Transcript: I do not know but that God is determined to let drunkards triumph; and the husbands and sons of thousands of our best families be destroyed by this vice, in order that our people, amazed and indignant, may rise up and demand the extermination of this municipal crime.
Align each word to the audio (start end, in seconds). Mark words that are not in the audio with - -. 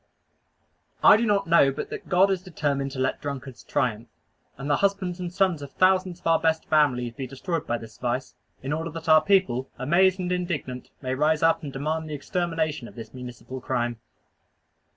I 1.03 1.15
do 1.15 1.27
not 1.27 1.45
know 1.45 1.71
but 1.71 1.91
that 1.91 2.09
God 2.09 2.31
is 2.31 2.41
determined 2.41 2.89
to 2.93 2.99
let 2.99 3.21
drunkards 3.21 3.61
triumph; 3.63 4.07
and 4.57 4.67
the 4.67 4.77
husbands 4.77 5.19
and 5.19 5.31
sons 5.31 5.61
of 5.61 5.73
thousands 5.73 6.19
of 6.21 6.25
our 6.25 6.39
best 6.39 6.65
families 6.65 7.13
be 7.13 7.27
destroyed 7.27 7.67
by 7.67 7.77
this 7.77 7.99
vice, 7.99 8.33
in 8.63 8.73
order 8.73 8.89
that 8.89 9.07
our 9.07 9.21
people, 9.21 9.69
amazed 9.77 10.19
and 10.19 10.31
indignant, 10.31 10.89
may 11.03 11.13
rise 11.13 11.43
up 11.43 11.61
and 11.61 11.71
demand 11.71 12.09
the 12.09 12.15
extermination 12.15 12.87
of 12.87 12.95
this 12.95 13.13
municipal 13.13 13.61
crime. 13.61 13.99